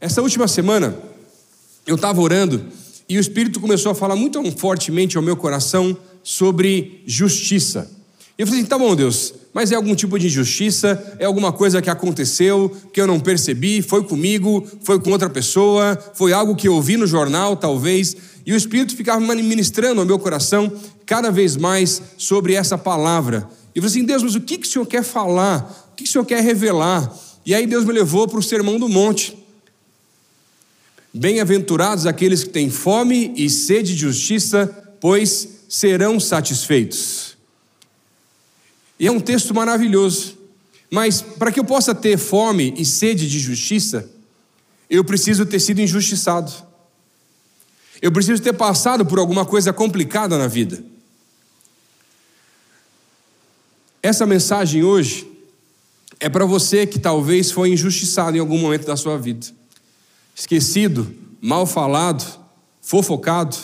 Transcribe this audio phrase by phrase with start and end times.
[0.00, 0.96] Essa última semana,
[1.84, 2.64] eu estava orando
[3.08, 7.90] e o Espírito começou a falar muito fortemente ao meu coração sobre justiça.
[8.38, 11.16] E eu falei assim: tá bom, Deus, mas é algum tipo de injustiça?
[11.18, 13.82] É alguma coisa que aconteceu que eu não percebi?
[13.82, 14.64] Foi comigo?
[14.84, 15.98] Foi com outra pessoa?
[16.14, 18.16] Foi algo que eu ouvi no jornal, talvez?
[18.46, 20.72] E o Espírito ficava ministrando ao meu coração
[21.04, 23.48] cada vez mais sobre essa palavra.
[23.74, 25.88] E eu falei assim: Deus, mas o que, que o Senhor quer falar?
[25.90, 27.12] O que, que o Senhor quer revelar?
[27.44, 29.47] E aí Deus me levou para o Sermão do Monte.
[31.18, 34.68] Bem-aventurados aqueles que têm fome e sede de justiça,
[35.00, 37.36] pois serão satisfeitos.
[39.00, 40.38] E é um texto maravilhoso.
[40.88, 44.08] Mas para que eu possa ter fome e sede de justiça,
[44.88, 46.52] eu preciso ter sido injustiçado.
[48.00, 50.84] Eu preciso ter passado por alguma coisa complicada na vida.
[54.00, 55.28] Essa mensagem hoje
[56.20, 59.58] é para você que talvez foi injustiçado em algum momento da sua vida
[60.38, 62.24] esquecido, mal falado,
[62.80, 63.56] fofocado.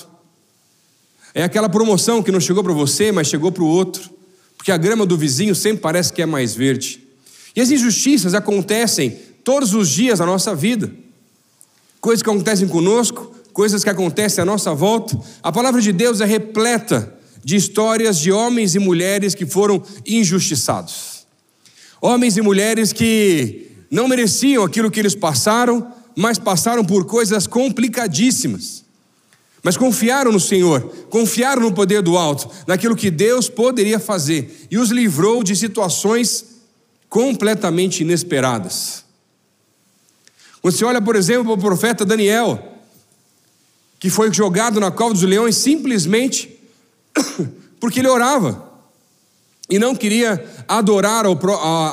[1.32, 4.10] É aquela promoção que não chegou para você, mas chegou para o outro,
[4.56, 7.00] porque a grama do vizinho sempre parece que é mais verde.
[7.54, 9.10] E as injustiças acontecem
[9.44, 10.90] todos os dias na nossa vida.
[12.00, 15.16] Coisas que acontecem conosco, coisas que acontecem à nossa volta.
[15.44, 21.24] A palavra de Deus é repleta de histórias de homens e mulheres que foram injustiçados.
[22.00, 28.84] Homens e mulheres que não mereciam aquilo que eles passaram, mas passaram por coisas complicadíssimas.
[29.62, 34.76] Mas confiaram no Senhor, confiaram no poder do alto, naquilo que Deus poderia fazer e
[34.76, 36.44] os livrou de situações
[37.08, 39.04] completamente inesperadas.
[40.60, 42.72] Quando você olha, por exemplo, para o profeta Daniel,
[43.98, 46.58] que foi jogado na cova dos leões simplesmente
[47.80, 48.70] porque ele orava
[49.68, 51.24] e não queria adorar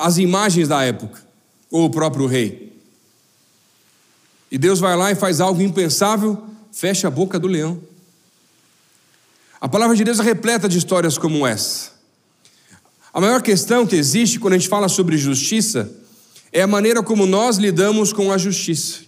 [0.02, 1.22] as imagens da época,
[1.70, 2.71] ou o próprio rei.
[4.52, 7.82] E Deus vai lá e faz algo impensável, fecha a boca do leão.
[9.62, 11.92] A palavra de Deus é repleta de histórias como essa.
[13.14, 15.90] A maior questão que existe quando a gente fala sobre justiça
[16.52, 19.00] é a maneira como nós lidamos com a justiça.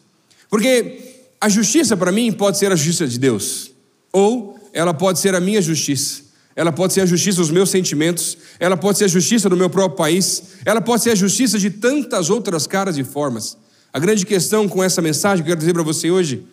[0.49, 3.71] Porque a justiça, para mim, pode ser a justiça de Deus,
[4.11, 6.23] ou ela pode ser a minha justiça.
[6.55, 9.69] Ela pode ser a justiça dos meus sentimentos, ela pode ser a justiça do meu
[9.69, 13.57] próprio país, ela pode ser a justiça de tantas outras caras e formas.
[13.93, 16.43] A grande questão com essa mensagem que eu quero dizer para você hoje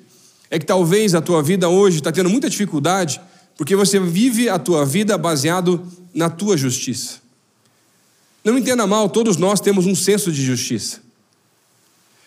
[0.51, 3.19] é que talvez a tua vida hoje está tendo muita dificuldade
[3.57, 7.19] porque você vive a tua vida baseado na tua justiça.
[8.45, 11.01] Não entenda mal, todos nós temos um senso de justiça.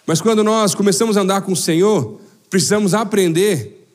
[0.06, 2.19] Mas quando nós começamos a andar com o Senhor,
[2.50, 3.88] precisamos aprender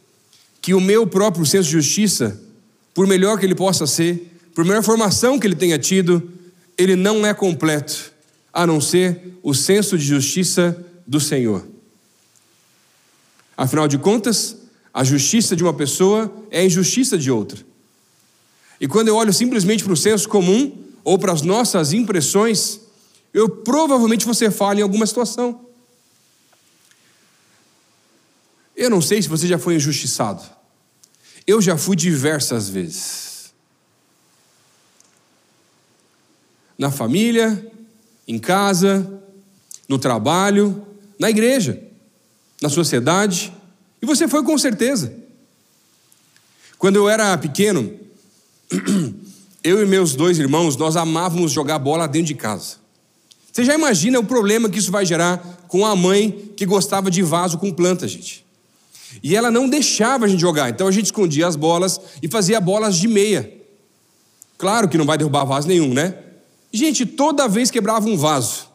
[0.61, 2.41] que o meu próprio senso de justiça,
[2.95, 6.31] por melhor que ele possa ser, por melhor formação que ele tenha tido,
[6.77, 8.13] ele não é completo,
[8.53, 11.67] a não ser o senso de justiça do Senhor.
[13.57, 14.59] Afinal de contas,
[14.93, 17.67] a justiça de uma pessoa é a injustiça de outra.
[18.79, 22.81] E quando eu olho simplesmente para o senso comum ou para as nossas impressões,
[23.33, 25.67] eu provavelmente você fala em alguma situação.
[28.77, 30.43] Eu não sei se você já foi injustiçado.
[31.47, 33.53] Eu já fui diversas vezes.
[36.77, 37.73] Na família,
[38.27, 39.21] em casa,
[39.89, 40.87] no trabalho,
[41.19, 41.83] na igreja,
[42.61, 43.53] na sociedade,
[44.01, 45.13] e você foi com certeza.
[46.79, 47.93] Quando eu era pequeno,
[49.65, 52.77] eu e meus dois irmãos, nós amávamos jogar bola dentro de casa.
[53.53, 57.23] Você já imagina o problema que isso vai gerar com a mãe que gostava de
[57.23, 58.47] vaso com planta, gente.
[59.23, 62.61] E ela não deixava a gente jogar, então a gente escondia as bolas e fazia
[62.61, 63.53] bolas de meia.
[64.57, 66.15] Claro que não vai derrubar vaso nenhum, né?
[66.73, 68.69] Gente, toda vez quebrava um vaso.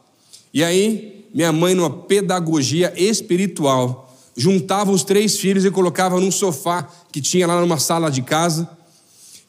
[0.53, 6.87] E aí minha mãe, numa pedagogia espiritual, juntava os três filhos e colocava num sofá
[7.11, 8.69] que tinha lá numa sala de casa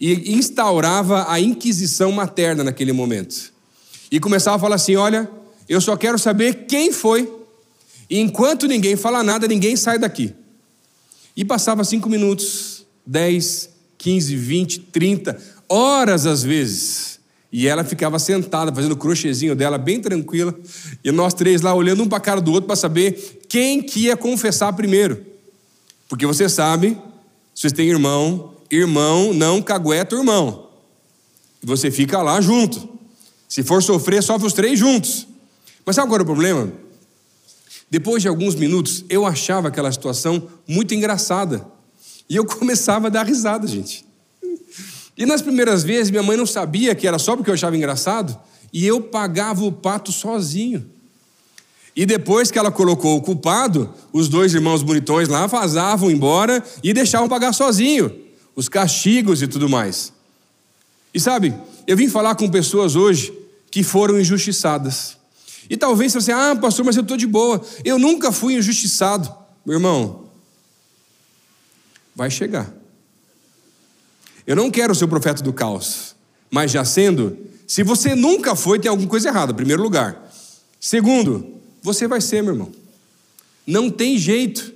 [0.00, 3.52] e instaurava a inquisição materna naquele momento.
[4.10, 5.30] E começava a falar assim: Olha,
[5.68, 7.30] eu só quero saber quem foi,
[8.08, 10.34] e enquanto ninguém fala nada, ninguém sai daqui.
[11.36, 13.68] E passava cinco minutos, dez,
[13.98, 15.38] quinze, vinte, trinta,
[15.68, 17.18] horas às vezes.
[17.56, 20.52] E ela ficava sentada, fazendo o crochêzinho dela, bem tranquila.
[21.04, 24.06] E nós três lá olhando um para a cara do outro para saber quem que
[24.06, 25.24] ia confessar primeiro.
[26.08, 26.98] Porque você sabe,
[27.54, 30.68] se você tem irmão, irmão não cagueta o irmão.
[31.62, 32.88] E você fica lá junto.
[33.48, 35.24] Se for sofrer, sofre os três juntos.
[35.86, 36.72] Mas sabe qual era o problema?
[37.88, 41.64] Depois de alguns minutos, eu achava aquela situação muito engraçada.
[42.28, 44.03] E eu começava a dar risada, gente.
[45.16, 48.38] E nas primeiras vezes, minha mãe não sabia que era só porque eu achava engraçado,
[48.72, 50.90] e eu pagava o pato sozinho.
[51.94, 56.92] E depois que ela colocou o culpado, os dois irmãos bonitões lá vazavam embora e
[56.92, 58.24] deixavam pagar sozinho
[58.56, 60.12] os castigos e tudo mais.
[61.12, 61.54] E sabe,
[61.86, 63.32] eu vim falar com pessoas hoje
[63.70, 65.16] que foram injustiçadas.
[65.68, 67.64] E talvez você, ah, pastor, mas eu estou de boa.
[67.84, 69.32] Eu nunca fui injustiçado.
[69.64, 70.24] Meu irmão,
[72.14, 72.72] vai chegar.
[74.46, 76.14] Eu não quero ser o profeta do caos,
[76.50, 77.36] mas já sendo,
[77.66, 80.30] se você nunca foi, tem alguma coisa errada, em primeiro lugar.
[80.78, 82.72] Segundo, você vai ser, meu irmão.
[83.66, 84.72] Não tem jeito.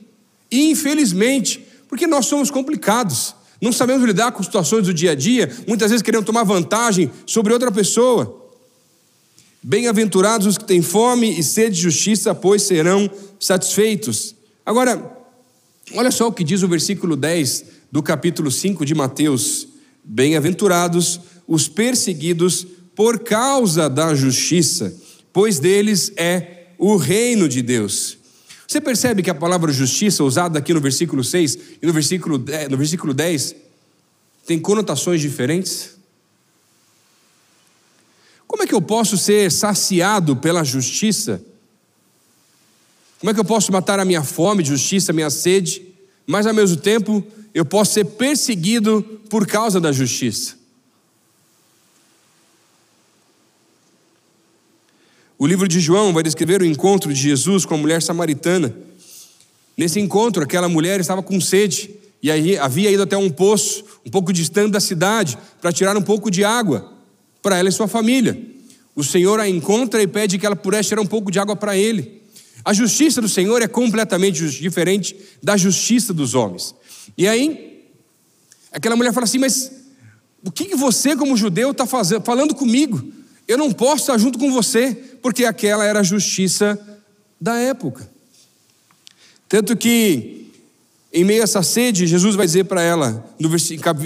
[0.50, 3.35] Infelizmente, porque nós somos complicados.
[3.61, 7.53] Não sabemos lidar com situações do dia a dia, muitas vezes queremos tomar vantagem sobre
[7.53, 8.47] outra pessoa.
[9.61, 13.11] Bem-aventurados os que têm fome e sede de justiça, pois serão
[13.41, 14.35] satisfeitos.
[14.65, 15.12] Agora,
[15.94, 19.69] olha só o que diz o versículo 10 do capítulo 5 de Mateus:
[20.05, 24.94] Bem-aventurados os perseguidos por causa da justiça,
[25.32, 28.19] pois deles é o reino de Deus.
[28.67, 32.69] Você percebe que a palavra justiça, usada aqui no versículo 6 e no versículo 10,
[32.69, 33.55] no versículo 10
[34.46, 35.96] tem conotações diferentes?
[38.46, 41.43] Como é que eu posso ser saciado pela justiça?
[43.20, 45.87] Como é que eu posso matar a minha fome justiça, a minha sede,
[46.26, 47.25] mas ao mesmo tempo
[47.55, 50.56] eu posso ser perseguido por causa da justiça?
[55.39, 58.75] O livro de João vai descrever o encontro de Jesus com a mulher samaritana.
[59.77, 64.11] Nesse encontro, aquela mulher estava com sede e aí havia ido até um poço, um
[64.11, 66.93] pouco distante da cidade, para tirar um pouco de água
[67.41, 68.37] para ela e sua família.
[68.97, 71.77] O Senhor a encontra e pede que ela pudesse tirar um pouco de água para
[71.77, 72.21] ele.
[72.65, 76.75] A justiça do Senhor é completamente diferente da justiça dos homens.
[77.16, 77.84] E aí,
[78.72, 79.70] aquela mulher fala assim: Mas
[80.44, 83.12] o que você, como judeu, está falando comigo?
[83.46, 86.78] Eu não posso estar junto com você, porque aquela era a justiça
[87.40, 88.08] da época.
[89.49, 90.50] Tanto que,
[91.12, 93.50] em meio a essa sede, Jesus vai dizer para ela, no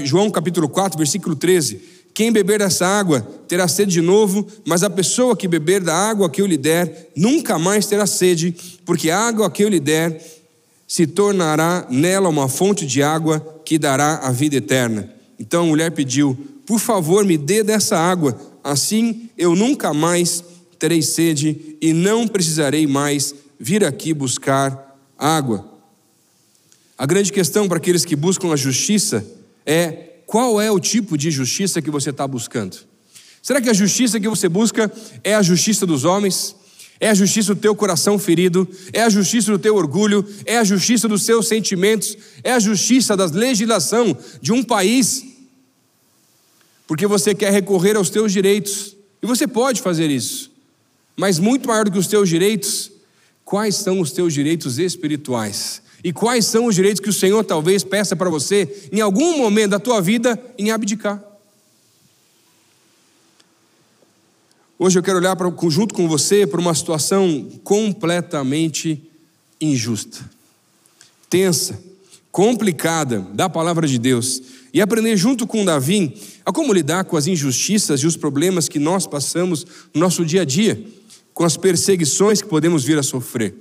[0.05, 1.81] João capítulo 4, versículo 13:
[2.15, 6.31] Quem beber dessa água terá sede de novo, mas a pessoa que beber da água
[6.31, 8.55] que eu lhe der nunca mais terá sede,
[8.87, 10.42] porque a água que eu lhe der
[10.93, 15.11] se tornará nela uma fonte de água que dará a vida eterna.
[15.39, 16.37] Então a mulher pediu:
[16.67, 20.45] Por favor, me dê dessa água assim eu nunca mais
[20.79, 25.67] terei sede e não precisarei mais vir aqui buscar água.
[26.99, 29.25] A grande questão para aqueles que buscam a justiça
[29.65, 29.93] é
[30.27, 32.77] qual é o tipo de justiça que você está buscando.
[33.43, 34.93] Será que a justiça que você busca
[35.25, 36.55] é a justiça dos homens?
[37.03, 38.67] É a justiça do teu coração ferido?
[38.93, 40.25] É a justiça do teu orgulho?
[40.47, 42.17] É a justiça dos seus sentimentos?
[42.45, 45.33] É a justiça da legislação de um país
[46.93, 50.51] porque você quer recorrer aos teus direitos, e você pode fazer isso,
[51.17, 52.93] mas muito maior do que os teus direitos,
[53.47, 55.81] quais são os teus direitos espirituais?
[56.05, 59.71] E quais são os direitos que o Senhor talvez peça para você, em algum momento
[59.71, 61.23] da tua vida, em abdicar?
[64.85, 69.01] Hoje eu quero olhar para, junto com você para uma situação completamente
[69.61, 70.29] injusta,
[71.31, 71.81] tensa,
[72.33, 74.43] complicada da palavra de Deus
[74.75, 76.13] e aprender junto com Davi
[76.45, 79.65] a como lidar com as injustiças e os problemas que nós passamos
[79.95, 80.85] no nosso dia a dia,
[81.33, 83.55] com as perseguições que podemos vir a sofrer.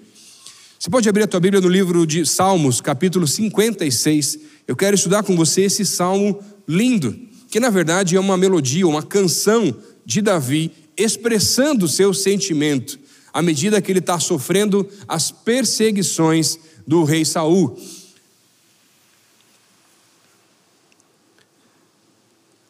[0.79, 4.39] Você pode abrir a tua Bíblia no livro de Salmos, capítulo 56.
[4.67, 7.15] Eu quero estudar com você esse salmo lindo,
[7.47, 9.71] que na verdade é uma melodia, uma canção
[10.03, 12.99] de Davi expressando seu sentimento
[13.33, 17.77] à medida que ele está sofrendo as perseguições do rei Saul.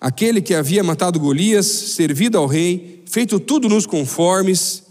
[0.02, 4.82] aquele que havia matado Golias, servido ao rei, feito tudo nos conformes,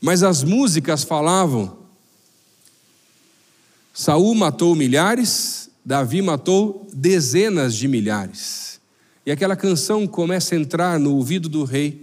[0.00, 1.78] mas as músicas falavam:
[3.94, 8.80] Saul matou milhares, Davi matou dezenas de milhares.
[9.24, 12.01] E aquela canção começa a entrar no ouvido do rei,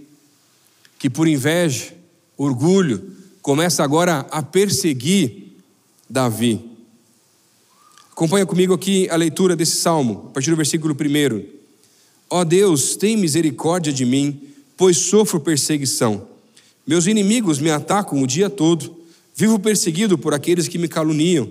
[1.00, 1.94] que por inveja,
[2.36, 5.54] orgulho, começa agora a perseguir
[6.08, 6.60] Davi.
[8.12, 11.42] Acompanha comigo aqui a leitura desse salmo, a partir do versículo 1.
[12.28, 14.42] Ó Deus, tem misericórdia de mim,
[14.76, 16.28] pois sofro perseguição.
[16.86, 18.94] Meus inimigos me atacam o dia todo.
[19.34, 21.50] Vivo perseguido por aqueles que me caluniam,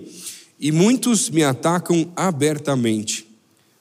[0.60, 3.26] e muitos me atacam abertamente.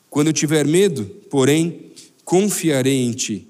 [0.10, 1.92] Quando eu tiver medo, porém,
[2.26, 3.49] confiarei em ti.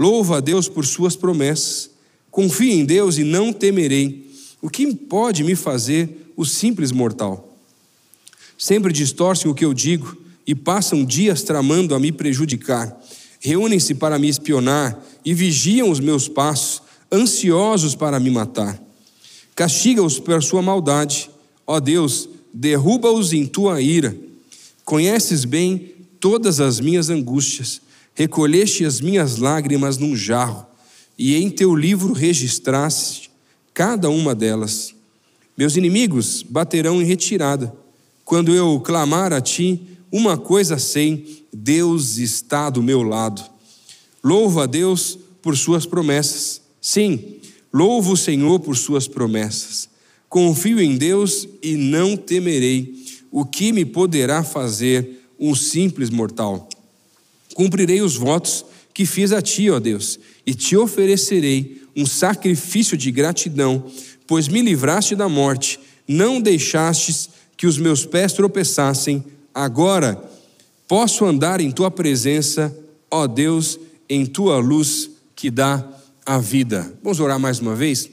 [0.00, 1.90] Louva a Deus por suas promessas.
[2.30, 4.32] Confio em Deus e não temerei.
[4.62, 7.54] O que pode me fazer o simples mortal?
[8.56, 10.16] Sempre distorcem o que eu digo
[10.46, 12.98] e passam dias tramando a me prejudicar.
[13.40, 16.80] Reúnem-se para me espionar e vigiam os meus passos,
[17.12, 18.82] ansiosos para me matar.
[19.54, 21.28] Castiga-os pela sua maldade.
[21.66, 24.16] Ó Deus, derruba-os em tua ira.
[24.82, 27.82] Conheces bem todas as minhas angústias.
[28.20, 30.66] Recolheste as minhas lágrimas num jarro,
[31.16, 33.30] e em teu livro registraste
[33.72, 34.94] cada uma delas.
[35.56, 37.74] Meus inimigos baterão em retirada.
[38.22, 39.80] Quando eu clamar a ti,
[40.12, 43.42] uma coisa sei: Deus está do meu lado.
[44.22, 46.60] Louvo a Deus por suas promessas.
[46.78, 47.36] Sim,
[47.72, 49.88] louvo o Senhor por suas promessas.
[50.28, 53.02] Confio em Deus e não temerei.
[53.30, 56.68] O que me poderá fazer um simples mortal?
[57.60, 58.64] Cumprirei os votos
[58.94, 63.84] que fiz a ti, ó Deus, e te oferecerei um sacrifício de gratidão,
[64.26, 69.22] pois me livraste da morte, não deixastes que os meus pés tropeçassem.
[69.54, 70.18] Agora
[70.88, 72.74] posso andar em tua presença,
[73.10, 75.86] ó Deus, em tua luz que dá
[76.24, 76.90] a vida.
[77.02, 78.08] Vamos orar mais uma vez?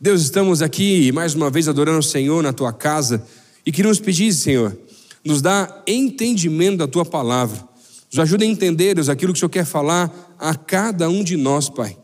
[0.00, 3.26] Deus, estamos aqui mais uma vez adorando o Senhor na tua casa
[3.66, 4.78] e queremos pedir, Senhor,
[5.24, 7.73] nos dá entendimento da tua palavra.
[8.14, 11.36] Nos ajuda a entender, Deus, aquilo que o Senhor quer falar a cada um de
[11.36, 11.98] nós, Pai.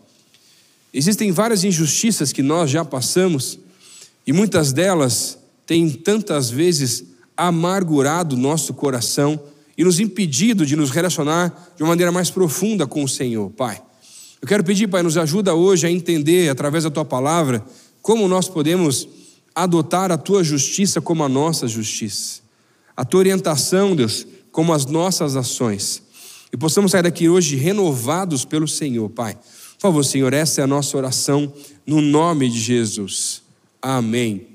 [0.93, 3.61] Existem várias injustiças que nós já passamos
[4.27, 7.05] e muitas delas têm tantas vezes
[7.37, 9.41] amargurado nosso coração
[9.79, 13.81] e nos impedido de nos relacionar de uma maneira mais profunda com o Senhor, Pai.
[14.43, 17.65] Eu quero pedir, Pai, nos ajuda hoje a entender, através da tua palavra,
[18.03, 19.09] como nós podemos
[19.55, 22.41] adotar a tua justiça como a nossa justiça,
[22.97, 26.03] a tua orientação, Deus, como as nossas ações,
[26.53, 29.35] e possamos sair daqui hoje renovados pelo Senhor, Pai.
[29.35, 31.53] Por favor, Senhor, essa é a nossa oração
[31.87, 33.43] no nome de Jesus.
[33.81, 34.47] Amém.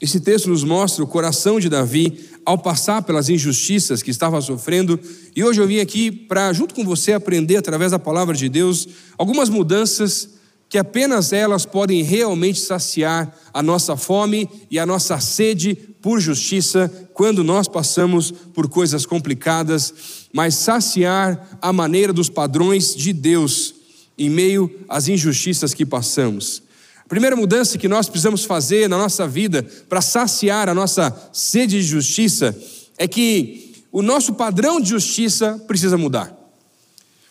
[0.00, 4.98] Esse texto nos mostra o coração de Davi ao passar pelas injustiças que estava sofrendo,
[5.36, 8.88] e hoje eu vim aqui para, junto com você, aprender através da palavra de Deus
[9.18, 10.30] algumas mudanças
[10.70, 16.90] que apenas elas podem realmente saciar a nossa fome e a nossa sede por justiça
[17.14, 19.92] quando nós passamos por coisas complicadas,
[20.32, 23.74] mas saciar a maneira dos padrões de Deus
[24.16, 26.62] em meio às injustiças que passamos.
[27.04, 31.80] A primeira mudança que nós precisamos fazer na nossa vida para saciar a nossa sede
[31.80, 32.56] de justiça
[32.96, 36.36] é que o nosso padrão de justiça precisa mudar.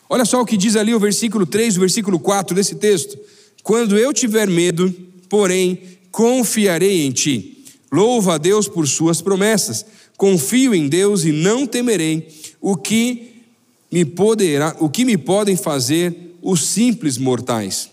[0.08, 3.16] Olha só o que diz ali o versículo 3, o versículo 4 desse texto.
[3.62, 4.92] Quando eu tiver medo,
[5.28, 7.59] porém, confiarei em ti.
[7.90, 9.84] Louva a Deus por suas promessas.
[10.16, 12.28] Confio em Deus e não temerei
[12.60, 13.42] o que
[13.90, 17.90] me poderá, o que me podem fazer os simples mortais.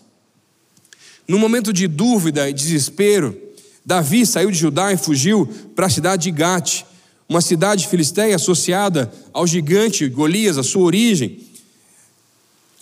[1.26, 3.36] No momento de dúvida e desespero,
[3.84, 6.84] Davi saiu de Judá e fugiu para a cidade de Gate,
[7.28, 11.48] uma cidade filisteia associada ao gigante Golias, a sua origem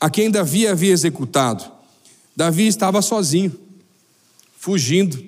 [0.01, 1.65] a quem Davi havia executado.
[2.35, 3.59] Davi estava sozinho,
[4.59, 5.23] fugindo,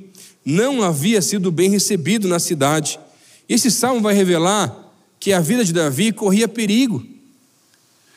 [0.48, 2.98] não havia sido bem recebido na cidade.
[3.46, 4.74] Esse salmo vai revelar
[5.20, 7.04] que a vida de Davi corria perigo.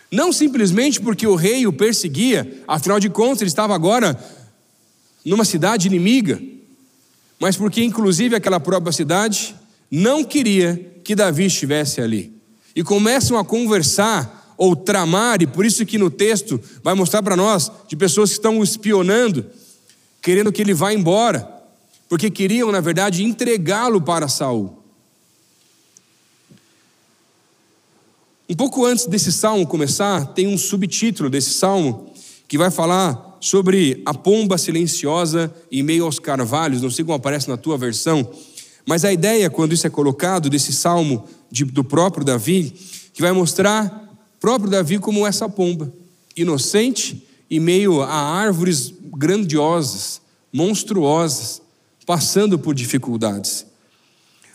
[0.10, 4.18] Não simplesmente porque o rei o perseguia, afinal de contas ele estava agora
[5.26, 6.42] numa cidade inimiga,
[7.38, 9.54] mas porque inclusive aquela própria cidade
[9.90, 12.32] não queria que Davi estivesse ali.
[12.74, 17.36] E começam a conversar ou tramar, e por isso que no texto vai mostrar para
[17.36, 19.46] nós de pessoas que estão espionando,
[20.22, 21.61] querendo que ele vá embora,
[22.12, 24.84] porque queriam, na verdade, entregá-lo para Saul.
[28.50, 32.12] Um pouco antes desse salmo começar, tem um subtítulo desse salmo
[32.50, 36.82] que vai falar sobre a pomba silenciosa em meio aos carvalhos.
[36.82, 38.30] Não sei como aparece na tua versão,
[38.86, 42.74] mas a ideia, quando isso é colocado, desse salmo de, do próprio Davi,
[43.14, 45.90] que vai mostrar próprio Davi como essa pomba,
[46.36, 50.20] inocente e meio a árvores grandiosas,
[50.52, 51.61] monstruosas,
[52.12, 53.66] passando por dificuldades.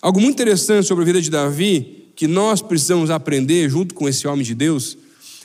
[0.02, 4.28] Algo muito interessante sobre a vida de Davi, que nós precisamos aprender junto com esse
[4.28, 4.98] homem de Deus,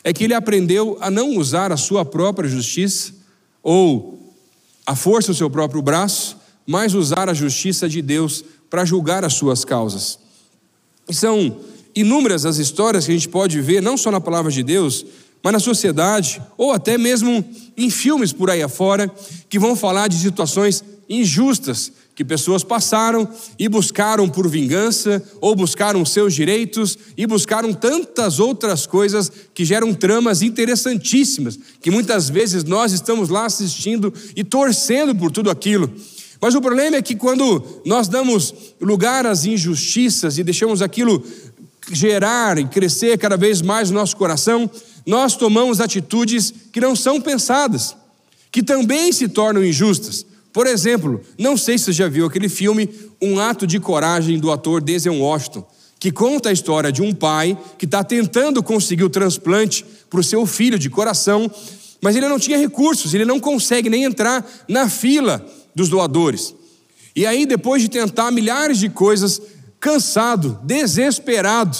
[0.04, 3.14] é que ele aprendeu a não usar a sua própria justiça
[3.64, 4.36] ou
[4.86, 6.36] a força do seu próprio braço,
[6.68, 10.20] mas usar a justiça de Deus para julgar as suas causas.
[11.10, 11.62] São
[11.96, 15.06] inúmeras as histórias que a gente pode ver, não só na palavra de Deus,
[15.42, 17.46] mas na sociedade, ou até mesmo
[17.78, 19.10] em filmes por aí afora,
[19.48, 23.28] que vão falar de situações injustas que pessoas passaram
[23.58, 29.94] e buscaram por vingança, ou buscaram seus direitos, e buscaram tantas outras coisas que geram
[29.94, 35.92] tramas interessantíssimas, que muitas vezes nós estamos lá assistindo e torcendo por tudo aquilo.
[36.42, 41.24] Mas o problema é que quando nós damos lugar às injustiças e deixamos aquilo
[41.92, 44.70] gerar e crescer cada vez mais no nosso coração,
[45.06, 47.96] nós tomamos atitudes que não são pensadas,
[48.52, 50.26] que também se tornam injustas.
[50.54, 52.90] Por exemplo, não sei se você já viu aquele filme
[53.22, 55.66] Um Ato de Coragem do ator Denzel Washington,
[56.00, 60.24] que conta a história de um pai que está tentando conseguir o transplante para o
[60.24, 61.50] seu filho de coração,
[62.02, 66.56] mas ele não tinha recursos, ele não consegue nem entrar na fila dos doadores.
[67.16, 69.42] E aí, depois de tentar milhares de coisas,
[69.80, 71.78] cansado, desesperado,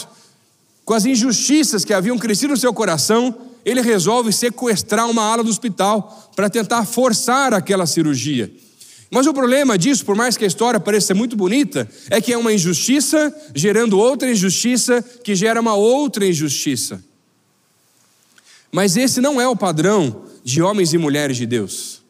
[0.84, 5.50] com as injustiças que haviam crescido no seu coração, ele resolve sequestrar uma ala do
[5.50, 8.52] hospital para tentar forçar aquela cirurgia.
[9.14, 12.32] Mas o problema disso, por mais que a história pareça ser muito bonita, é que
[12.32, 17.04] é uma injustiça gerando outra injustiça que gera uma outra injustiça.
[18.72, 22.00] Mas esse não é o padrão de homens e mulheres de Deus,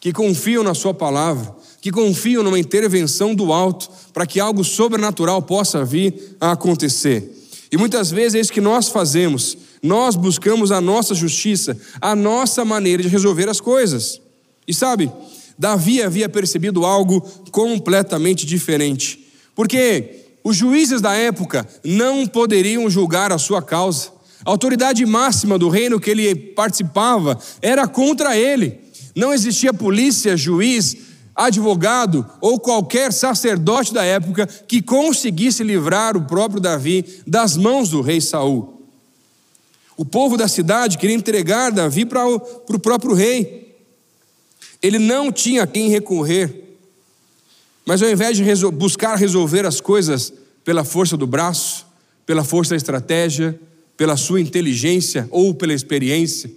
[0.00, 5.40] que confiam na Sua palavra, que confiam numa intervenção do alto para que algo sobrenatural
[5.40, 7.32] possa vir a acontecer.
[7.70, 12.64] E muitas vezes é isso que nós fazemos, nós buscamos a nossa justiça, a nossa
[12.64, 14.20] maneira de resolver as coisas.
[14.66, 15.12] E sabe,
[15.58, 17.20] Davi havia percebido algo
[17.50, 24.12] completamente diferente, porque os juízes da época não poderiam julgar a sua causa.
[24.44, 28.78] A autoridade máxima do reino que ele participava era contra ele.
[29.16, 30.96] Não existia polícia, juiz,
[31.34, 38.00] advogado ou qualquer sacerdote da época que conseguisse livrar o próprio Davi das mãos do
[38.00, 38.82] rei Saul.
[39.96, 43.63] O povo da cidade queria entregar Davi para o, para o próprio rei.
[44.84, 46.76] Ele não tinha a quem recorrer.
[47.86, 50.30] Mas ao invés de resol buscar resolver as coisas
[50.62, 51.86] pela força do braço,
[52.26, 53.58] pela força da estratégia,
[53.96, 56.52] pela sua inteligência ou pela experiência,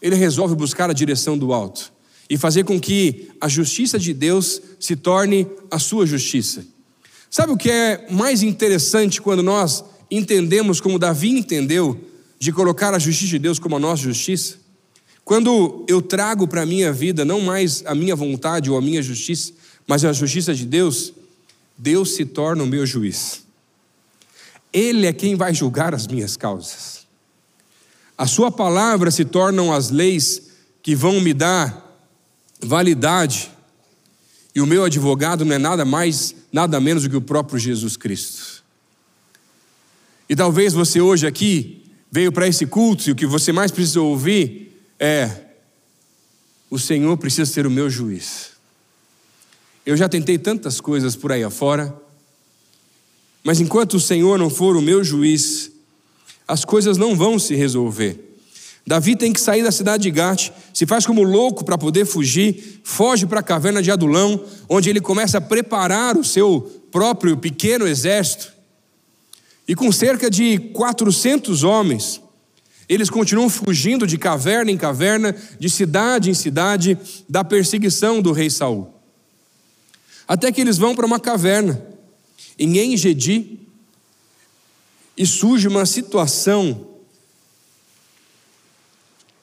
[0.00, 1.92] ele resolve buscar a direção do alto
[2.30, 6.64] e fazer com que a justiça de Deus se torne a sua justiça.
[7.30, 12.00] Sabe o que é mais interessante quando nós entendemos como Davi entendeu
[12.38, 14.61] de colocar a justiça de Deus como a nossa justiça?
[15.24, 19.02] Quando eu trago para a minha vida não mais a minha vontade ou a minha
[19.02, 19.52] justiça,
[19.86, 21.12] mas a justiça de Deus,
[21.76, 23.42] Deus se torna o meu juiz.
[24.72, 27.06] Ele é quem vai julgar as minhas causas.
[28.16, 30.50] A sua palavra se tornam as leis
[30.82, 31.82] que vão me dar
[32.60, 33.50] validade.
[34.54, 37.96] E o meu advogado não é nada mais, nada menos do que o próprio Jesus
[37.96, 38.62] Cristo.
[40.28, 44.00] E talvez você hoje aqui veio para esse culto e o que você mais precisa
[44.00, 44.71] ouvir
[45.02, 45.28] é:
[46.70, 48.52] o Senhor precisa ser o meu juiz.
[49.84, 51.92] Eu já tentei tantas coisas por aí afora,
[53.42, 55.72] mas enquanto o Senhor não for o meu juiz,
[56.46, 58.28] as coisas não vão se resolver.
[58.86, 62.80] Davi tem que sair da cidade de Gate, se faz como louco para poder fugir,
[62.84, 66.60] foge para a caverna de Adulão, onde ele começa a preparar o seu
[66.90, 68.52] próprio pequeno exército.
[69.66, 72.20] E com cerca de 400 homens,
[72.92, 78.50] eles continuam fugindo de caverna em caverna, de cidade em cidade, da perseguição do rei
[78.50, 78.92] Saul.
[80.28, 81.82] Até que eles vão para uma caverna,
[82.58, 83.60] em Engedi,
[85.16, 86.86] e surge uma situação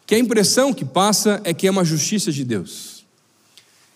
[0.05, 3.03] que a impressão que passa é que é uma justiça de Deus.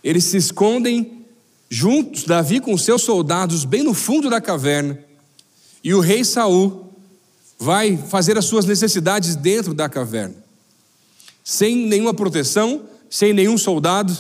[0.04, 1.26] Eles se escondem
[1.70, 5.00] juntos, Davi com seus soldados, bem no fundo da caverna,
[5.84, 6.93] e o rei Saul
[7.64, 10.36] vai fazer as suas necessidades dentro da caverna,
[11.44, 14.16] sem nenhuma proteção, sem nenhum soldado.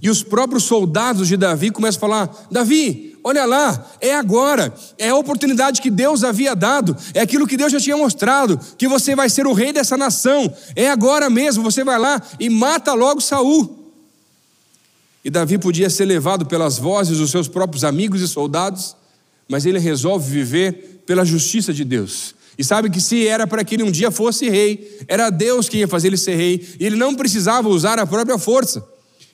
[0.00, 5.10] E os próprios soldados de Davi começam a falar: Davi, olha lá, é agora, é
[5.10, 9.14] a oportunidade que Deus havia dado, é aquilo que Deus já tinha mostrado, que você
[9.14, 13.20] vai ser o rei dessa nação, é agora mesmo, você vai lá e mata logo
[13.20, 13.92] Saul.
[15.22, 18.96] E Davi podia ser levado pelas vozes dos seus próprios amigos e soldados,
[19.46, 22.34] mas ele resolve viver pela justiça de Deus.
[22.58, 25.78] E sabe que se era para que ele um dia fosse rei, era Deus que
[25.78, 28.84] ia fazer ele ser rei, e ele não precisava usar a própria força.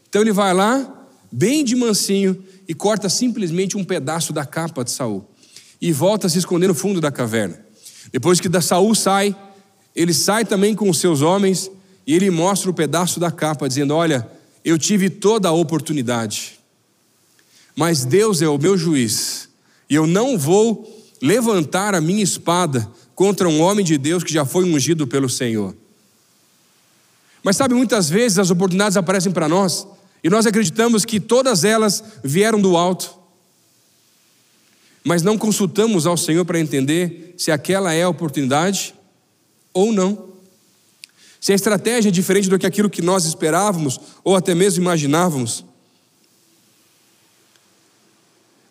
[0.09, 4.91] Então ele vai lá, bem de mansinho, e corta simplesmente um pedaço da capa de
[4.91, 5.29] Saul.
[5.81, 7.59] E volta a se esconder no fundo da caverna.
[8.13, 9.35] Depois que Saul sai,
[9.95, 11.71] ele sai também com os seus homens
[12.07, 14.29] e ele mostra o pedaço da capa, dizendo: Olha,
[14.65, 16.59] eu tive toda a oportunidade,
[17.77, 19.49] mas Deus é o meu juiz,
[19.89, 24.45] e eu não vou levantar a minha espada contra um homem de Deus que já
[24.45, 25.75] foi ungido pelo Senhor.
[27.43, 29.89] Mas sabe, muitas vezes as oportunidades aparecem para nós
[30.23, 33.19] e nós acreditamos que todas elas vieram do alto,
[35.03, 38.95] mas não consultamos ao Senhor para entender se aquela é a oportunidade
[39.75, 40.29] ou não.
[41.41, 45.65] Se a estratégia é diferente do que aquilo que nós esperávamos ou até mesmo imaginávamos.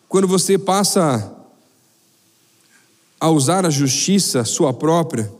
[0.08, 1.37] Quando você passa
[3.20, 5.30] a usar a justiça sua própria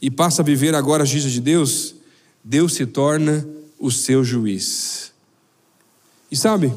[0.00, 1.94] e passa a viver agora a justiça de Deus,
[2.42, 3.46] Deus se torna
[3.78, 5.12] o seu juiz.
[6.30, 6.72] E sabe,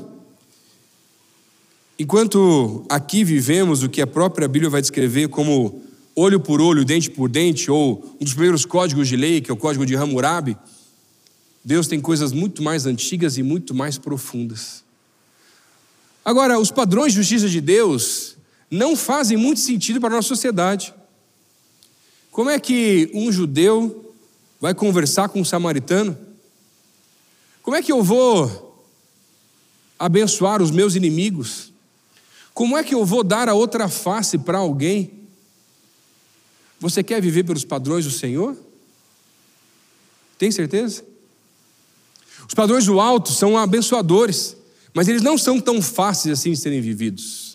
[1.98, 5.82] enquanto aqui vivemos o que a própria Bíblia vai descrever como
[6.16, 9.54] olho por olho, dente por dente, ou um dos primeiros códigos de lei, que é
[9.54, 10.58] o código de Hammurabi,
[11.64, 14.86] Deus tem coisas muito mais antigas e muito mais profundas.
[16.24, 18.37] Agora, os padrões de justiça de Deus
[18.70, 20.94] não fazem muito sentido para a nossa sociedade.
[22.32, 24.14] Como é que um judeu
[24.60, 26.18] vai conversar com um samaritano?
[27.64, 28.86] Como é que eu vou
[29.98, 31.72] abençoar os meus inimigos?
[32.54, 35.12] Como é que eu vou dar a outra face para alguém?
[36.80, 38.56] Você quer viver pelos padrões do Senhor?
[40.38, 41.04] Tem certeza?
[42.48, 44.56] Os padrões do alto são abençoadores,
[44.94, 47.47] mas eles não são tão fáceis assim de serem vividos.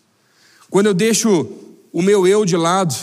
[0.72, 1.46] Quando eu deixo
[1.92, 2.94] o meu eu de lado,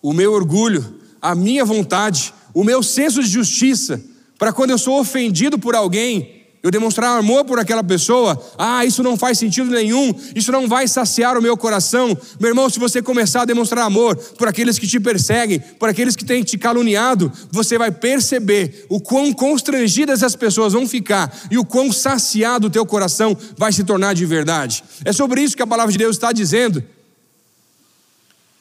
[0.00, 4.00] o meu orgulho, a minha vontade, o meu senso de justiça,
[4.38, 9.02] para quando eu sou ofendido por alguém, eu demonstrar amor por aquela pessoa, ah, isso
[9.02, 12.16] não faz sentido nenhum, isso não vai saciar o meu coração.
[12.38, 16.14] Meu irmão, se você começar a demonstrar amor por aqueles que te perseguem, por aqueles
[16.14, 21.58] que têm te caluniado, você vai perceber o quão constrangidas as pessoas vão ficar e
[21.58, 24.84] o quão saciado o teu coração vai se tornar de verdade.
[25.04, 26.94] É sobre isso que a palavra de Deus está dizendo.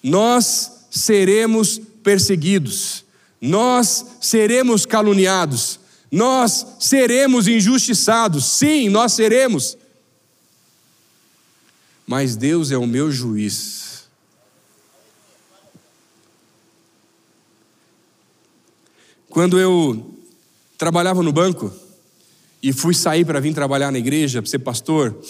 [0.05, 3.03] Nós seremos perseguidos,
[3.41, 5.79] nós seremos caluniados
[6.15, 9.77] nós seremos injustiçados, sim, nós seremos.
[12.07, 14.05] Mas Deus é o meu juiz.
[19.29, 20.13] Quando eu
[20.77, 21.73] trabalhava no banco
[22.63, 25.21] e fui sair para vir trabalhar na igreja, para ser pastor,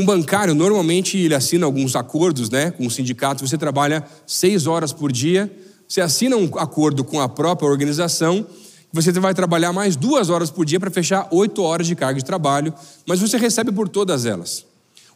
[0.00, 3.46] um bancário normalmente ele assina alguns acordos, né, com o sindicato.
[3.46, 5.50] Você trabalha seis horas por dia,
[5.86, 8.46] você assina um acordo com a própria organização
[8.94, 12.24] você vai trabalhar mais duas horas por dia para fechar oito horas de carga de
[12.24, 12.72] trabalho,
[13.04, 14.64] mas você recebe por todas elas.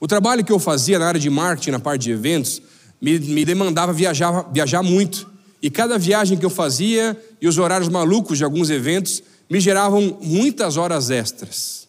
[0.01, 2.61] O trabalho que eu fazia na área de marketing, na parte de eventos,
[3.01, 5.31] me, me demandava viajar, viajar muito.
[5.63, 10.19] E cada viagem que eu fazia e os horários malucos de alguns eventos me geravam
[10.21, 11.87] muitas horas extras.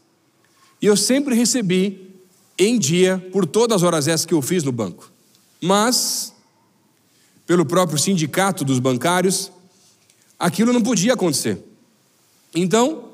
[0.79, 2.08] E eu sempre recebi
[2.59, 5.09] em dia por todas as horas extras que eu fiz no banco.
[5.61, 6.33] Mas,
[7.47, 9.49] pelo próprio sindicato dos bancários,
[10.37, 11.63] aquilo não podia acontecer.
[12.53, 13.05] Então,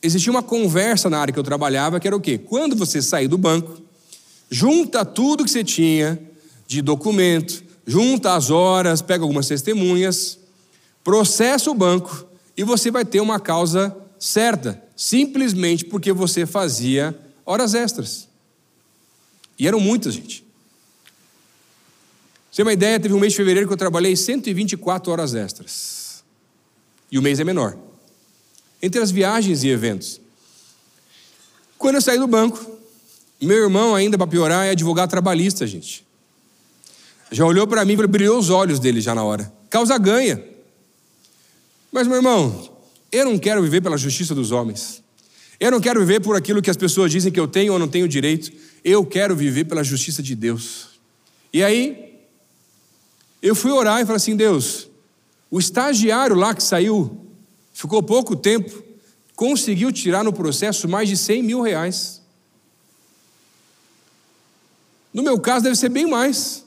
[0.00, 2.38] existia uma conversa na área que eu trabalhava, que era o quê?
[2.38, 3.82] Quando você sair do banco,
[4.48, 6.20] junta tudo que você tinha
[6.66, 10.38] de documento, junta as horas, pega algumas testemunhas,
[11.02, 17.74] processa o banco e você vai ter uma causa certa, simplesmente porque você fazia horas
[17.74, 18.31] extras.
[19.62, 20.44] E eram muitas, gente.
[22.50, 26.24] Você tem uma ideia, teve um mês de fevereiro que eu trabalhei 124 horas extras.
[27.12, 27.78] E o mês é menor
[28.82, 30.20] entre as viagens e eventos.
[31.78, 32.76] Quando eu saí do banco,
[33.40, 36.04] meu irmão, ainda para piorar, é advogado trabalhista, gente.
[37.30, 39.52] Já olhou para mim e brilhou os olhos dele já na hora.
[39.70, 40.42] Causa ganha.
[41.92, 42.76] Mas, meu irmão,
[43.12, 45.04] eu não quero viver pela justiça dos homens.
[45.60, 47.86] Eu não quero viver por aquilo que as pessoas dizem que eu tenho ou não
[47.86, 48.50] tenho direito.
[48.84, 50.88] Eu quero viver pela justiça de Deus.
[51.52, 52.18] E aí,
[53.42, 54.88] eu fui orar e falei assim: Deus,
[55.50, 57.26] o estagiário lá que saiu
[57.72, 58.82] ficou pouco tempo,
[59.34, 62.22] conseguiu tirar no processo mais de 100 mil reais.
[65.12, 66.64] No meu caso, deve ser bem mais.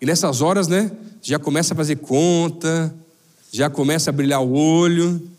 [0.00, 0.90] E nessas horas, né,
[1.22, 2.94] já começa a fazer conta,
[3.50, 5.30] já começa a brilhar o olho.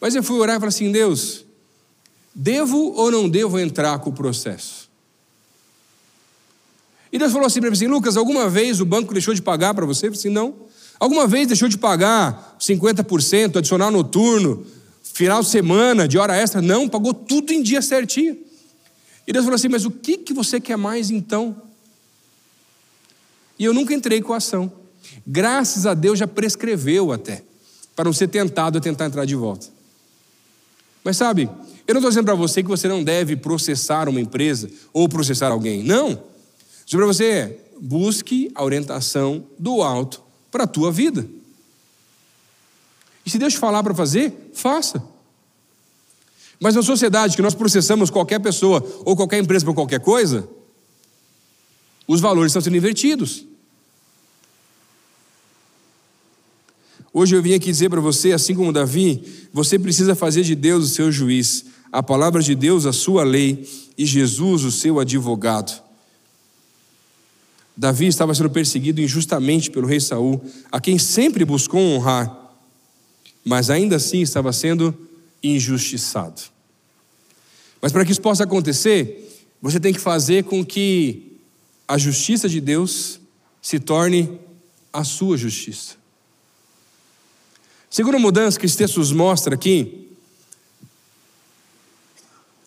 [0.00, 1.44] Mas eu fui orar e falei assim: Deus,
[2.34, 4.88] devo ou não devo entrar com o processo?
[7.12, 9.74] E Deus falou assim para mim: assim, Lucas, alguma vez o banco deixou de pagar
[9.74, 10.06] para você?
[10.06, 10.54] Eu falei assim: não.
[11.00, 14.66] Alguma vez deixou de pagar 50%, adicional noturno,
[15.02, 16.60] final de semana, de hora extra?
[16.60, 18.36] Não, pagou tudo em dia certinho.
[19.26, 21.56] E Deus falou assim: Mas o que, que você quer mais então?
[23.58, 24.72] E eu nunca entrei com a ação.
[25.26, 27.42] Graças a Deus já prescreveu até,
[27.96, 29.66] para não ser tentado a tentar entrar de volta.
[31.02, 31.48] Mas sabe,
[31.88, 35.50] eu não estou dizendo para você que você não deve processar uma empresa ou processar
[35.50, 35.82] alguém.
[35.82, 36.22] Não.
[36.84, 41.26] Digo para você, busque a orientação do alto para a tua vida.
[43.24, 45.02] E se Deus falar para fazer, faça.
[46.60, 50.46] Mas na sociedade que nós processamos qualquer pessoa ou qualquer empresa por qualquer coisa,
[52.06, 53.46] os valores estão sendo invertidos.
[57.14, 60.84] Hoje eu vim aqui dizer para você, assim como Davi, você precisa fazer de Deus
[60.84, 65.82] o seu juiz, a palavra de Deus a sua lei e Jesus o seu advogado.
[67.76, 72.56] Davi estava sendo perseguido injustamente pelo rei Saul, a quem sempre buscou honrar,
[73.44, 74.96] mas ainda assim estava sendo
[75.42, 76.42] injustiçado.
[77.80, 81.36] Mas para que isso possa acontecer, você tem que fazer com que
[81.86, 83.20] a justiça de Deus
[83.62, 84.38] se torne
[84.92, 85.96] a sua justiça.
[87.88, 90.07] Segunda mudança que esse texto nos mostra aqui,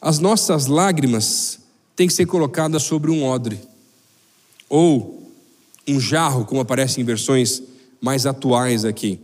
[0.01, 1.59] as nossas lágrimas
[1.95, 3.59] têm que ser colocadas sobre um odre,
[4.67, 5.31] ou
[5.87, 7.61] um jarro, como aparece em versões
[8.01, 9.19] mais atuais aqui.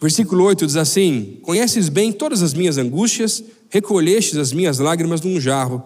[0.00, 5.38] Versículo 8 diz assim: Conheces bem todas as minhas angústias, recolhestes as minhas lágrimas num
[5.38, 5.82] jarro.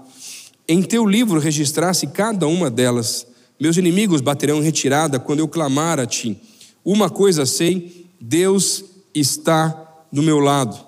[0.69, 3.27] Em teu livro registraste cada uma delas.
[3.59, 6.41] Meus inimigos baterão retirada quando eu clamar a ti.
[6.85, 9.84] Uma coisa sei: Deus está
[10.15, 10.79] do meu lado.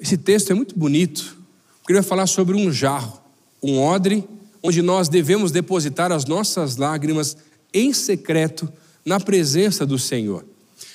[0.00, 1.36] Esse texto é muito bonito,
[1.78, 3.22] porque ele vai falar sobre um jarro,
[3.62, 4.28] um odre,
[4.60, 7.36] onde nós devemos depositar as nossas lágrimas
[7.72, 8.68] em secreto
[9.04, 10.44] na presença do Senhor.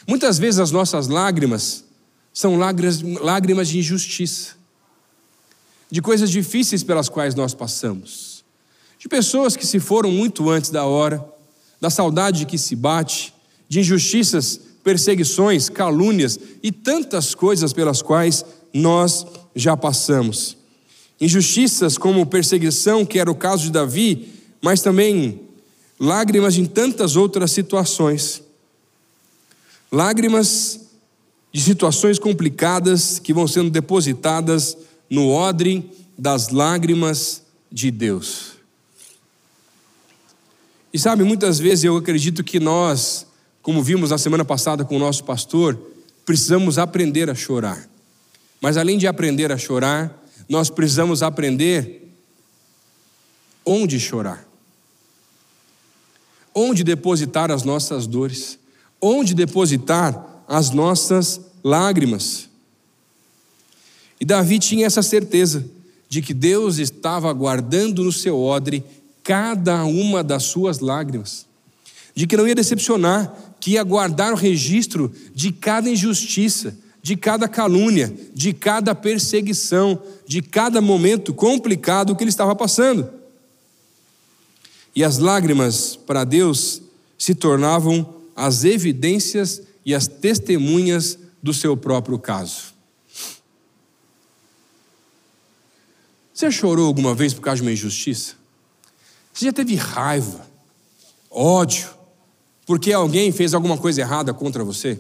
[0.06, 1.86] Muitas vezes as nossas lágrimas
[2.34, 4.56] são lágrimas, de injustiça,
[5.90, 8.44] de coisas difíceis pelas quais nós passamos,
[9.00, 11.26] de pessoas que se foram muito antes da hora,
[11.80, 13.34] da saudade que se bate,
[13.70, 20.58] de injustiças, perseguições, calúnias e tantas coisas pelas quais nós já passamos.
[21.22, 24.30] Injustiças como perseguição, que era o caso de Davi,
[24.62, 25.42] mas também
[26.00, 28.42] lágrimas em tantas outras situações.
[29.92, 30.80] Lágrimas
[31.52, 34.78] de situações complicadas que vão sendo depositadas
[35.10, 38.54] no odre das lágrimas de Deus.
[40.94, 43.26] E sabe, muitas vezes eu acredito que nós,
[43.70, 45.80] como vimos na semana passada com o nosso pastor,
[46.26, 47.88] precisamos aprender a chorar.
[48.60, 52.12] Mas além de aprender a chorar, nós precisamos aprender
[53.64, 54.44] onde chorar
[56.52, 58.58] onde depositar as nossas dores,
[59.00, 62.50] onde depositar as nossas lágrimas.
[64.20, 65.64] E Davi tinha essa certeza
[66.10, 68.84] de que Deus estava guardando no seu odre
[69.24, 71.46] cada uma das suas lágrimas,
[72.16, 77.48] de que não ia decepcionar, que ia guardar o registro de cada injustiça, de cada
[77.48, 83.10] calúnia, de cada perseguição, de cada momento complicado que ele estava passando.
[84.96, 86.82] E as lágrimas para Deus
[87.18, 92.74] se tornavam as evidências e as testemunhas do seu próprio caso.
[96.34, 98.36] Você chorou alguma vez por causa de uma injustiça?
[99.34, 100.48] Você já teve raiva,
[101.30, 101.90] ódio,
[102.70, 105.00] porque alguém fez alguma coisa errada contra você?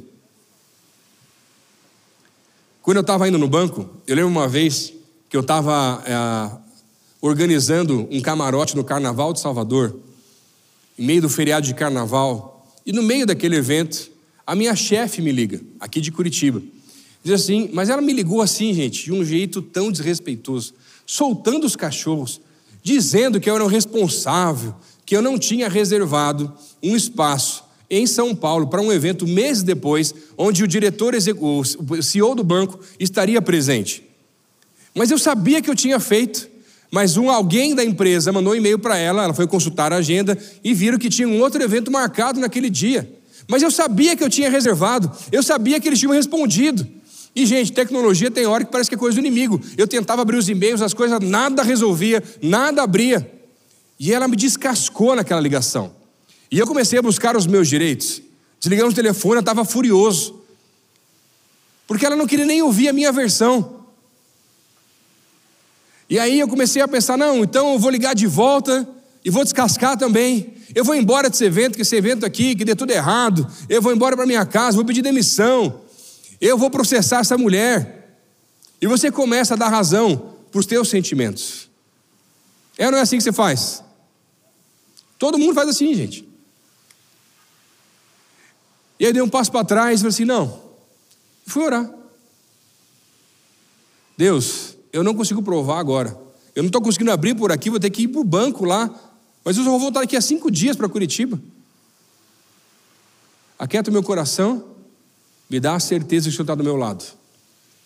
[2.81, 4.91] Quando eu estava indo no banco, eu lembro uma vez
[5.29, 6.57] que eu estava é,
[7.21, 9.95] organizando um camarote no Carnaval de Salvador,
[10.97, 14.09] em meio do feriado de Carnaval, e no meio daquele evento,
[14.47, 16.63] a minha chefe me liga, aqui de Curitiba.
[17.23, 20.73] Diz assim, mas ela me ligou assim, gente, de um jeito tão desrespeitoso,
[21.05, 22.41] soltando os cachorros,
[22.81, 24.73] dizendo que eu era o responsável,
[25.09, 30.13] que eu não tinha reservado um espaço em São Paulo para um evento meses depois,
[30.37, 34.03] onde o diretor, o CEO do banco estaria presente.
[34.93, 36.47] Mas eu sabia que eu tinha feito,
[36.91, 40.37] mas um alguém da empresa mandou um e-mail para ela, ela foi consultar a agenda
[40.63, 43.11] e viram que tinha um outro evento marcado naquele dia.
[43.47, 46.87] Mas eu sabia que eu tinha reservado, eu sabia que eles tinham respondido.
[47.35, 49.59] E, gente, tecnologia tem hora que parece que é coisa do inimigo.
[49.75, 53.38] Eu tentava abrir os e-mails, as coisas nada resolvia, nada abria.
[53.99, 55.93] E ela me descascou naquela ligação.
[56.49, 58.21] E eu comecei a buscar os meus direitos.
[58.59, 60.39] Desligamos o telefone, eu estava furioso.
[61.85, 63.79] Porque ela não queria nem ouvir a minha versão.
[66.09, 68.87] E aí eu comecei a pensar: não, então eu vou ligar de volta
[69.23, 70.53] e vou descascar também.
[70.73, 73.47] Eu vou embora desse evento, que esse evento aqui, que deu tudo errado.
[73.67, 75.81] Eu vou embora para minha casa, vou pedir demissão.
[76.39, 78.17] Eu vou processar essa mulher.
[78.81, 81.69] E você começa a dar razão para os teus sentimentos.
[82.77, 83.83] É ou não é assim que você faz?
[85.19, 86.27] Todo mundo faz assim, gente.
[88.97, 90.61] E aí dei um passo para trás e falei assim: não.
[91.45, 91.93] Fui orar.
[94.17, 96.17] Deus, eu não consigo provar agora.
[96.55, 98.89] Eu não estou conseguindo abrir por aqui, vou ter que ir para o banco lá.
[99.43, 101.39] Mas eu só vou voltar daqui a cinco dias para Curitiba.
[103.57, 104.65] Aquieta o meu coração,
[105.49, 107.03] me dá a certeza que o Senhor está do meu lado.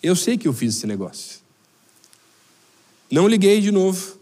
[0.02, 1.40] Eu sei que eu fiz esse negócio.
[3.10, 4.18] Não liguei de novo.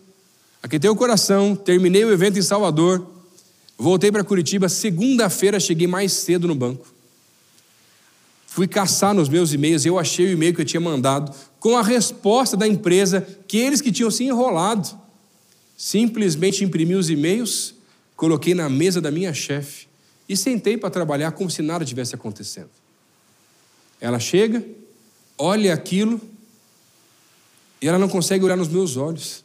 [0.63, 3.05] Aquietei o coração, terminei o evento em Salvador,
[3.77, 4.69] voltei para Curitiba.
[4.69, 6.87] Segunda-feira cheguei mais cedo no banco.
[8.45, 11.81] Fui caçar nos meus e-mails, eu achei o e-mail que eu tinha mandado com a
[11.81, 14.99] resposta da empresa que eles que tinham se enrolado.
[15.77, 17.73] Simplesmente imprimi os e-mails,
[18.15, 19.87] coloquei na mesa da minha chefe
[20.27, 22.69] e sentei para trabalhar como se nada tivesse acontecendo.
[23.99, 24.63] Ela chega,
[25.37, 26.19] olha aquilo
[27.81, 29.43] e ela não consegue olhar nos meus olhos,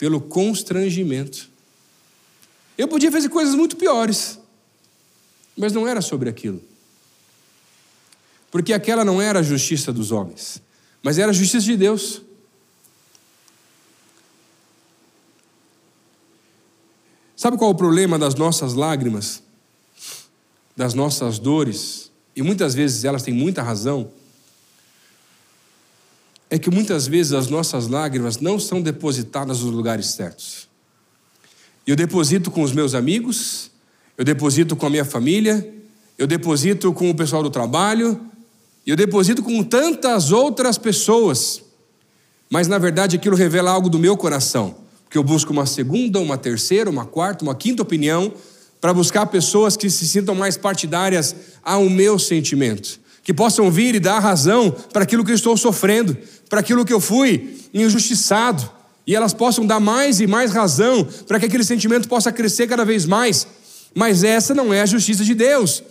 [0.00, 1.46] pelo constrangimento.
[2.78, 4.38] Eu podia fazer coisas muito piores,
[5.54, 6.58] mas não era sobre aquilo.
[8.50, 10.62] Porque aquela não era a justiça dos homens,
[11.02, 12.22] mas era a justiça de Deus.
[17.36, 19.42] Sabe qual é o problema das nossas lágrimas,
[20.74, 22.10] das nossas dores?
[22.34, 24.10] E muitas vezes elas têm muita razão.
[26.50, 30.68] É que muitas vezes as nossas lágrimas não são depositadas nos lugares certos.
[31.86, 33.70] Eu deposito com os meus amigos,
[34.18, 35.72] eu deposito com a minha família,
[36.18, 38.20] eu deposito com o pessoal do trabalho,
[38.86, 41.62] eu deposito com tantas outras pessoas.
[42.50, 46.38] Mas na verdade aquilo revela algo do meu coração que eu busco uma segunda, uma
[46.38, 48.32] terceira, uma quarta, uma quinta opinião
[48.80, 54.00] para buscar pessoas que se sintam mais partidárias ao meu sentimento, que possam vir e
[54.00, 56.16] dar razão para aquilo que eu estou sofrendo,
[56.50, 58.68] para aquilo que eu fui injustiçado,
[59.06, 62.84] e elas possam dar mais e mais razão para que aquele sentimento possa crescer cada
[62.84, 63.46] vez mais.
[63.94, 65.82] Mas essa não é a justiça de Deus.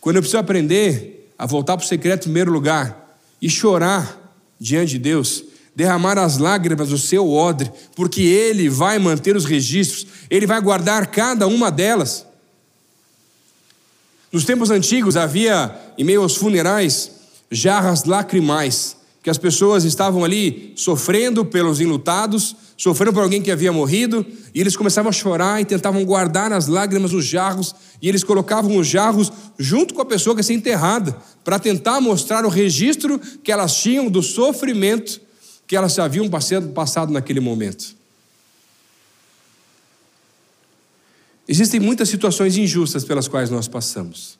[0.00, 4.92] Quando eu preciso aprender a voltar para o secreto em primeiro lugar e chorar diante
[4.92, 10.46] de Deus, derramar as lágrimas do seu odre, porque ele vai manter os registros, ele
[10.46, 12.24] vai guardar cada uma delas.
[14.30, 17.10] Nos tempos antigos havia, em meio aos funerais,
[17.50, 23.72] jarras lacrimais, que as pessoas estavam ali sofrendo pelos enlutados, sofrendo por alguém que havia
[23.72, 28.22] morrido, e eles começavam a chorar e tentavam guardar as lágrimas nos jarros, e eles
[28.22, 32.50] colocavam os jarros junto com a pessoa que ia ser enterrada, para tentar mostrar o
[32.50, 35.22] registro que elas tinham do sofrimento
[35.66, 37.96] que elas haviam passado naquele momento.
[41.48, 44.38] Existem muitas situações injustas pelas quais nós passamos.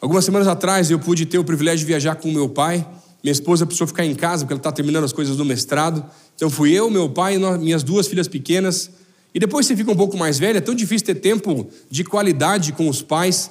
[0.00, 2.86] Algumas semanas atrás eu pude ter o privilégio de viajar com meu pai.
[3.28, 6.02] Minha esposa precisou ficar em casa porque ela está terminando as coisas do mestrado.
[6.34, 8.90] Então fui eu, meu pai e minhas duas filhas pequenas.
[9.34, 12.72] E depois você fica um pouco mais velha, é tão difícil ter tempo de qualidade
[12.72, 13.50] com os pais,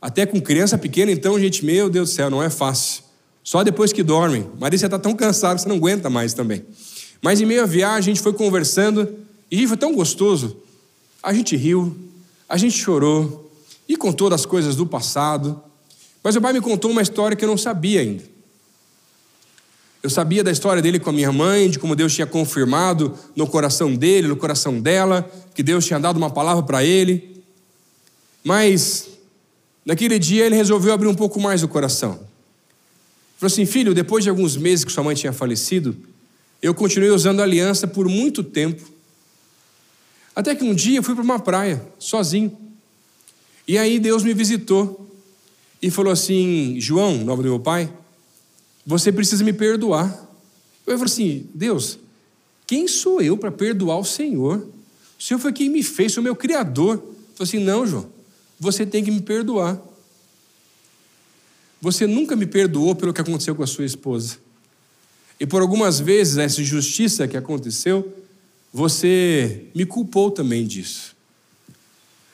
[0.00, 1.12] até com criança pequena.
[1.12, 3.02] Então, gente, meu Deus do céu, não é fácil.
[3.44, 4.46] Só depois que dormem.
[4.58, 6.64] Maria, você está tão cansado que você não aguenta mais também.
[7.20, 9.14] Mas em meio à viagem, a gente foi conversando
[9.50, 10.56] e foi tão gostoso.
[11.22, 11.94] A gente riu,
[12.48, 13.52] a gente chorou
[13.86, 15.62] e contou das coisas do passado.
[16.24, 18.37] Mas o pai me contou uma história que eu não sabia ainda.
[20.02, 23.46] Eu sabia da história dele com a minha mãe, de como Deus tinha confirmado no
[23.46, 27.42] coração dele, no coração dela, que Deus tinha dado uma palavra para ele.
[28.44, 29.08] Mas
[29.84, 32.20] naquele dia ele resolveu abrir um pouco mais o coração.
[33.38, 35.96] Falou assim: filho, depois de alguns meses que sua mãe tinha falecido,
[36.62, 38.82] eu continuei usando a aliança por muito tempo.
[40.34, 42.56] Até que um dia eu fui para uma praia, sozinho.
[43.66, 45.08] E aí Deus me visitou
[45.82, 47.92] e falou assim: João, nome do meu pai,
[48.88, 50.08] você precisa me perdoar.
[50.86, 51.98] Eu falei assim: Deus,
[52.66, 54.66] quem sou eu para perdoar o Senhor?
[55.18, 56.94] O Senhor foi quem me fez, o meu Criador.
[56.94, 57.02] Eu
[57.34, 58.10] falei assim: não, João,
[58.58, 59.78] você tem que me perdoar.
[61.82, 64.38] Você nunca me perdoou pelo que aconteceu com a sua esposa.
[65.38, 68.10] E por algumas vezes, essa injustiça que aconteceu,
[68.72, 71.14] você me culpou também disso.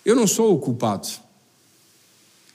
[0.05, 1.09] Eu não sou o culpado,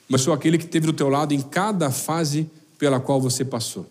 [0.08, 2.48] mas sou aquele que teve do teu lado em cada fase
[2.80, 3.86] pela qual você passou.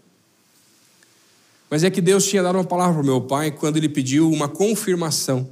[1.70, 4.50] Mas é que Deus tinha dado uma palavra para meu pai quando ele pediu uma
[4.50, 5.48] confirmação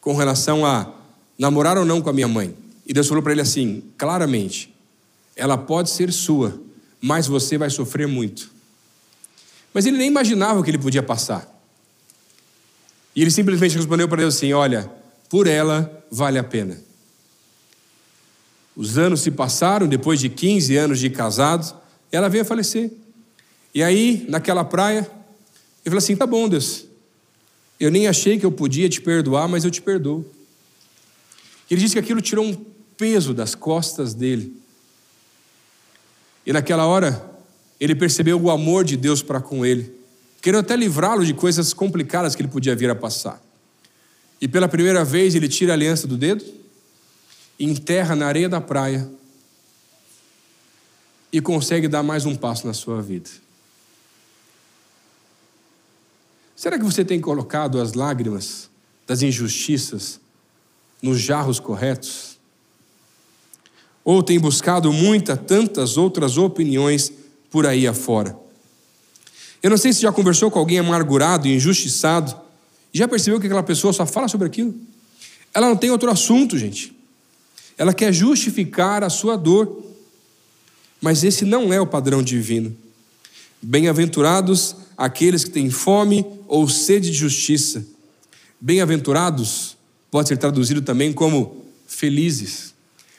[0.00, 0.94] com relação a
[1.38, 2.56] namorar ou não com a minha mãe.
[2.86, 4.74] E Deus falou para ele assim, claramente:
[5.36, 6.58] ela pode ser sua,
[6.98, 8.50] mais você vai sofrer muito.
[9.74, 11.46] Mas ele nem imaginava o que ele podia passar.
[13.14, 14.90] E ele simplesmente respondeu para Deus assim: Olha,
[15.28, 16.80] por ela vale a pena.
[18.74, 21.76] Os anos se passaram, depois de 15 anos de casado,
[22.10, 22.90] ela veio a falecer.
[23.74, 26.86] E aí, naquela praia, ele falou assim: Tá bom, Deus,
[27.78, 30.24] eu nem achei que eu podia te perdoar, mas eu te perdoo.
[31.70, 32.54] Ele disse que aquilo tirou um
[32.96, 34.56] peso das costas dele.
[36.46, 37.22] E naquela hora,
[37.78, 39.92] ele percebeu o amor de Deus para com ele,
[40.40, 43.42] querendo até livrá-lo de coisas complicadas que ele podia vir a passar.
[44.40, 46.44] E pela primeira vez, ele tira a aliança do dedo,
[47.60, 49.08] enterra na areia da praia
[51.32, 53.28] e consegue dar mais um passo na sua vida.
[56.56, 58.68] Será que você tem colocado as lágrimas
[59.06, 60.20] das injustiças
[61.00, 62.38] nos jarros corretos?
[64.10, 67.12] ou tem buscado muitas, tantas outras opiniões
[67.50, 68.34] por aí afora.
[69.62, 72.34] Eu não sei se já conversou com alguém amargurado e injustiçado,
[72.94, 74.74] e já percebeu que aquela pessoa só fala sobre aquilo?
[75.52, 76.96] Ela não tem outro assunto, gente.
[77.76, 79.84] Ela quer justificar a sua dor.
[81.00, 82.76] Mas esse não é o padrão divino.
[83.60, 87.86] Bem-aventurados aqueles que têm fome ou sede de justiça.
[88.60, 89.76] Bem-aventurados
[90.10, 92.74] pode ser traduzido também como felizes.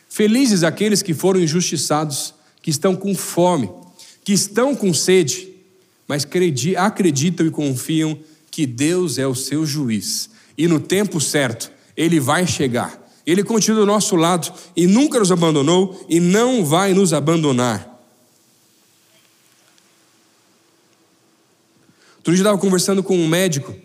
[0.10, 3.70] Felizes aqueles que foram injustiçados, que estão com fome,
[4.24, 5.50] que estão com sede,
[6.08, 6.28] mas
[6.78, 8.20] acreditam e confiam
[8.50, 12.99] que Deus é o seu juiz e no tempo certo ele vai chegar.
[13.30, 17.88] Ele continua do nosso lado e nunca nos abandonou e não vai nos abandonar.
[22.18, 23.76] Outro dia eu estava conversando com um médico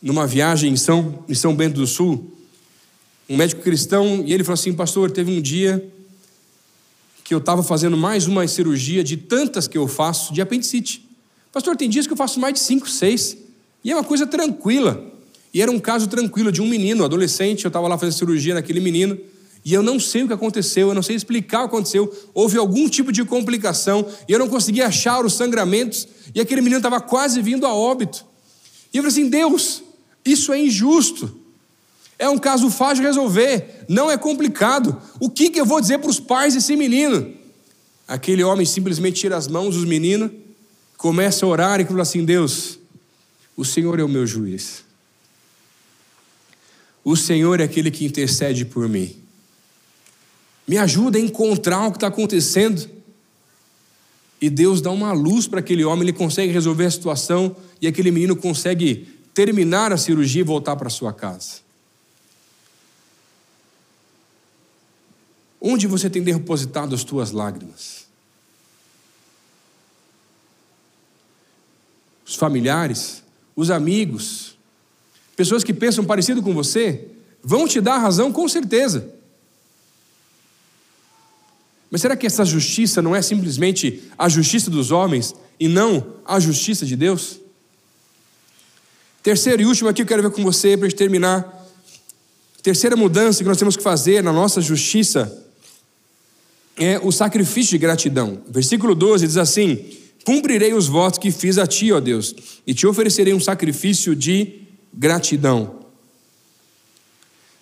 [0.00, 2.32] numa viagem em São, em São Bento do Sul,
[3.28, 5.86] um médico cristão, e ele falou assim: Pastor, teve um dia
[7.22, 11.06] que eu estava fazendo mais uma cirurgia de tantas que eu faço de apendicite.
[11.52, 13.36] Pastor, tem dias que eu faço mais de cinco, seis,
[13.84, 15.12] e é uma coisa tranquila.
[15.54, 18.80] E era um caso tranquilo de um menino, adolescente, eu estava lá fazendo cirurgia naquele
[18.80, 19.16] menino,
[19.64, 22.12] e eu não sei o que aconteceu, eu não sei explicar o que aconteceu.
[22.34, 26.78] Houve algum tipo de complicação e eu não conseguia achar os sangramentos, e aquele menino
[26.78, 28.26] estava quase vindo a óbito.
[28.92, 29.82] E eu falei assim: Deus,
[30.24, 31.40] isso é injusto.
[32.18, 35.00] É um caso fácil de resolver, não é complicado.
[35.18, 37.32] O que, que eu vou dizer para os pais desse menino?
[38.06, 40.30] Aquele homem simplesmente tira as mãos dos meninos,
[40.96, 42.78] começa a orar e fala assim: Deus,
[43.56, 44.83] o Senhor é o meu juiz.
[47.04, 49.14] O Senhor é aquele que intercede por mim.
[50.66, 52.88] Me ajuda a encontrar o que está acontecendo.
[54.40, 58.10] E Deus dá uma luz para aquele homem, ele consegue resolver a situação e aquele
[58.10, 61.64] menino consegue terminar a cirurgia e voltar para sua casa.
[65.60, 68.06] Onde você tem depositado as tuas lágrimas?
[72.26, 73.22] Os familiares,
[73.56, 74.53] os amigos,
[75.36, 77.08] pessoas que pensam parecido com você,
[77.42, 79.08] vão te dar razão com certeza.
[81.90, 86.40] Mas será que essa justiça não é simplesmente a justiça dos homens e não a
[86.40, 87.38] justiça de Deus?
[89.22, 91.64] Terceiro e último aqui eu quero ver com você para terminar.
[92.62, 95.44] Terceira mudança que nós temos que fazer na nossa justiça
[96.76, 98.42] é o sacrifício de gratidão.
[98.48, 99.84] Versículo 12 diz assim:
[100.24, 102.34] Cumprirei os votos que fiz a ti, ó Deus,
[102.66, 104.63] e te oferecerei um sacrifício de.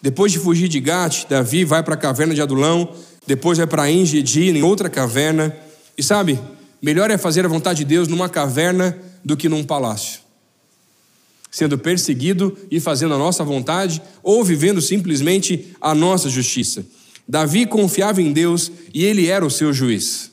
[0.02, 2.92] Depois de fugir de Gate, Davi vai para a caverna de Adulão,
[3.26, 5.56] depois vai para Engedi, em outra caverna.
[5.96, 6.38] E sabe,
[6.82, 10.20] melhor é fazer a vontade de Deus numa caverna do que num palácio.
[11.50, 16.84] Sendo perseguido e fazendo a nossa vontade, ou vivendo simplesmente a nossa justiça.
[17.28, 20.32] Davi confiava em Deus e ele era o seu juiz.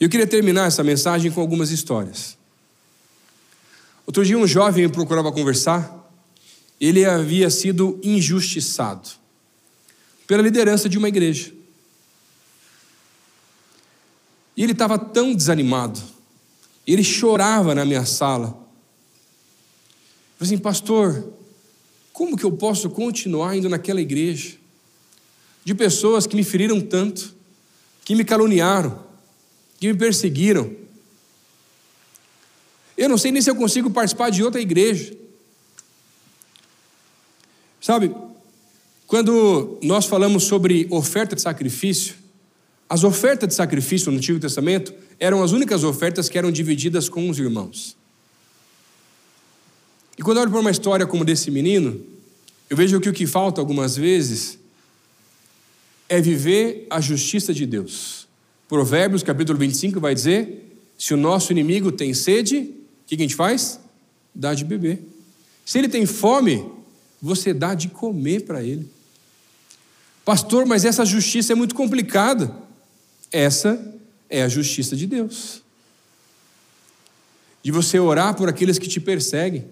[0.00, 2.37] Eu queria terminar essa mensagem com algumas histórias.
[4.08, 6.10] Outro dia, um jovem me procurava conversar.
[6.80, 9.06] Ele havia sido injustiçado
[10.26, 11.52] pela liderança de uma igreja.
[14.56, 16.00] E ele estava tão desanimado,
[16.86, 18.46] ele chorava na minha sala.
[18.46, 21.30] Eu falei assim, pastor,
[22.10, 24.56] como que eu posso continuar indo naquela igreja?
[25.66, 27.34] De pessoas que me feriram tanto,
[28.06, 29.04] que me caluniaram,
[29.78, 30.87] que me perseguiram.
[32.98, 35.16] Eu não sei nem se eu consigo participar de outra igreja.
[37.80, 38.12] Sabe,
[39.06, 42.16] quando nós falamos sobre oferta de sacrifício,
[42.88, 47.30] as ofertas de sacrifício no Antigo Testamento eram as únicas ofertas que eram divididas com
[47.30, 47.96] os irmãos.
[50.18, 52.04] E quando eu olho para uma história como desse menino,
[52.68, 54.58] eu vejo que o que falta algumas vezes
[56.08, 58.26] é viver a justiça de Deus.
[58.68, 62.74] Provérbios capítulo 25 vai dizer: se o nosso inimigo tem sede,
[63.16, 63.80] que a gente faz?
[64.34, 65.02] Dá de beber.
[65.64, 66.70] Se ele tem fome,
[67.20, 68.90] você dá de comer para ele.
[70.24, 72.54] Pastor, mas essa justiça é muito complicada.
[73.32, 73.82] Essa
[74.28, 75.62] é a justiça de Deus.
[77.62, 79.66] De você orar por aqueles que te perseguem.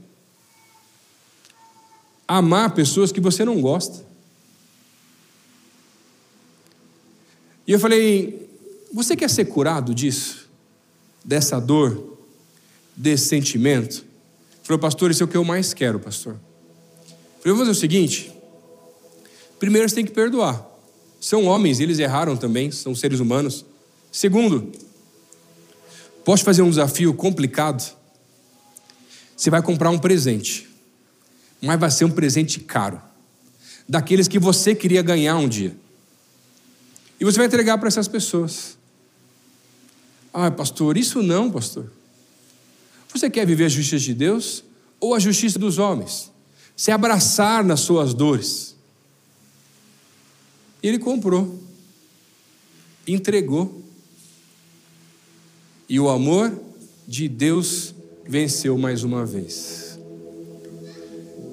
[2.26, 4.04] Amar pessoas que você não gosta.
[7.66, 8.48] E eu falei:
[8.92, 10.48] você quer ser curado disso?
[11.24, 12.15] Dessa dor?
[12.96, 13.98] Desse sentimento?
[13.98, 16.32] Ele falou, pastor, isso é o que eu mais quero, pastor.
[16.34, 16.38] Eu
[17.40, 18.36] falei, vamos fazer o seguinte:
[19.58, 20.64] Primeiro, você tem que perdoar.
[21.20, 23.64] São homens, eles erraram também, são seres humanos.
[24.12, 24.70] Segundo,
[26.24, 27.96] posso fazer um desafio complicado?
[29.36, 30.68] Você vai comprar um presente,
[31.60, 33.00] mas vai ser um presente caro,
[33.88, 35.76] daqueles que você queria ganhar um dia.
[37.18, 38.76] E você vai entregar para essas pessoas.
[40.32, 41.90] Ah, pastor, isso não, pastor.
[43.16, 44.62] Você quer viver a justiça de Deus
[45.00, 46.30] ou a justiça dos homens?
[46.76, 48.76] Se abraçar nas suas dores.
[50.82, 51.58] E ele comprou.
[53.06, 53.82] entregou.
[55.88, 56.52] E o amor
[57.08, 57.94] de Deus
[58.28, 59.98] venceu mais uma vez.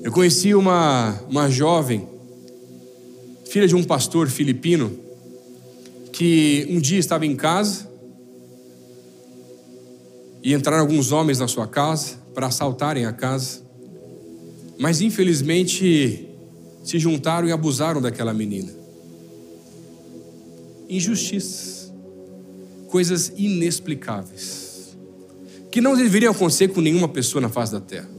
[0.04, 2.06] Eu conheci uma, uma jovem,
[3.46, 5.00] filha de um pastor filipino,
[6.12, 7.93] que um dia estava em casa
[10.44, 13.62] e entraram alguns homens na sua casa para assaltarem a casa,
[14.78, 16.28] mas infelizmente
[16.84, 18.74] se juntaram e abusaram daquela menina.
[20.90, 21.92] Injustiças,
[22.90, 24.96] coisas inexplicáveis,
[25.72, 28.10] que não deveriam acontecer com nenhuma pessoa na face da terra.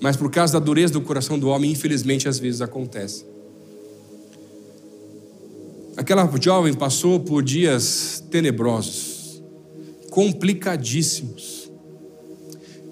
[0.00, 3.26] Mas por causa da dureza do coração do homem, infelizmente às vezes acontece.
[5.96, 9.13] Aquela jovem passou por dias tenebrosos,
[10.14, 11.68] complicadíssimos,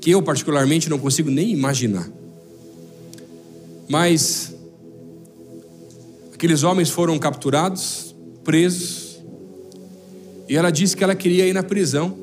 [0.00, 2.10] que eu particularmente não consigo nem imaginar.
[3.88, 4.52] Mas
[6.34, 8.12] aqueles homens foram capturados,
[8.42, 9.22] presos,
[10.48, 12.18] e ela disse que ela queria ir na prisão,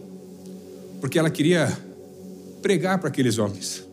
[0.99, 1.79] porque ela queria
[2.61, 3.87] pregar para aqueles homens.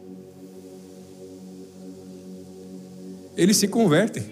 [3.36, 4.24] Eles se convertem.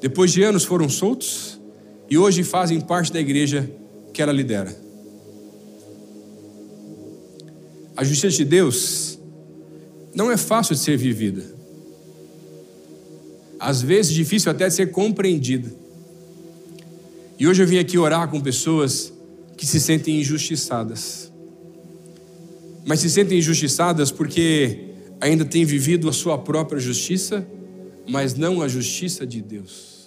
[0.00, 1.60] Depois de anos foram soltos
[2.08, 3.70] e hoje fazem parte da igreja
[4.12, 4.74] que ela lidera.
[7.96, 9.18] A justiça de Deus
[10.14, 11.44] não é fácil de ser vivida.
[13.58, 15.68] Às vezes difícil até de ser compreendida.
[17.38, 19.12] E hoje eu vim aqui orar com pessoas
[19.56, 21.32] que se sentem injustiçadas.
[22.86, 27.46] Mas se sentem injustiçadas porque ainda têm vivido a sua própria justiça,
[28.08, 29.97] mas não a justiça de Deus.